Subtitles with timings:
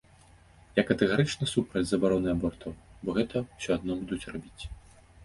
[0.79, 4.63] Я катэгарычна супраць забароны абортаў, бо гэта ўсё адно будуць рабіць.